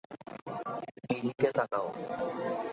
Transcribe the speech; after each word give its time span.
এই 1.09 1.19
দিকে 1.23 1.49
তাকাও। 1.51 1.87